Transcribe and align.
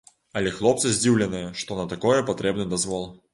Але 0.39 0.53
хлопцы 0.55 0.93
здзіўленыя, 0.95 1.51
што 1.65 1.77
на 1.81 1.85
такое 1.93 2.17
патрэбны 2.31 2.67
дазвол. 2.73 3.07